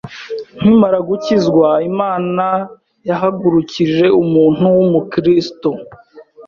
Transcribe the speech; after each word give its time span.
Nkimara 0.59 0.99
gukizwa, 1.09 1.67
Imana 1.89 2.45
yahagurukije 3.09 4.05
umuntu 4.21 4.63
w’Umukristo 4.77 5.69